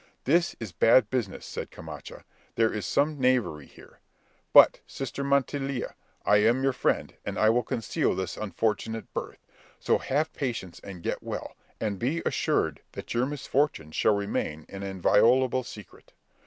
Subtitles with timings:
[0.23, 3.99] 'This is a bad business,' said Camacha; 'there is some knavery here.
[4.51, 5.93] But, sister Montiela,
[6.25, 9.45] I am your friend, and I will conceal this unfortunate birth;
[9.79, 14.81] so have patience and get well, and be assured that your misfortune shall remain an
[14.81, 16.13] inviolable secret.'